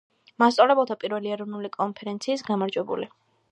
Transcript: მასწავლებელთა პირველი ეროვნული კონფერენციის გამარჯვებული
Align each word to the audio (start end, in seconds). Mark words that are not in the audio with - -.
მასწავლებელთა 0.43 0.97
პირველი 1.03 1.35
ეროვნული 1.35 1.71
კონფერენციის 1.77 2.47
გამარჯვებული 2.51 3.11